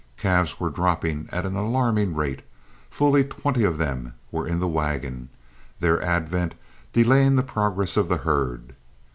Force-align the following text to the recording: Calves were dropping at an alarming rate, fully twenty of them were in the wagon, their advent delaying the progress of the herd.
Calves 0.17 0.59
were 0.59 0.71
dropping 0.71 1.29
at 1.31 1.45
an 1.45 1.55
alarming 1.55 2.15
rate, 2.15 2.41
fully 2.89 3.23
twenty 3.23 3.63
of 3.63 3.77
them 3.77 4.15
were 4.31 4.47
in 4.47 4.57
the 4.57 4.67
wagon, 4.67 5.29
their 5.79 6.01
advent 6.01 6.55
delaying 6.91 7.35
the 7.35 7.43
progress 7.43 7.97
of 7.97 8.09
the 8.09 8.17
herd. 8.17 8.73